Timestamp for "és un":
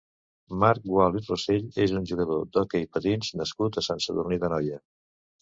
1.85-2.07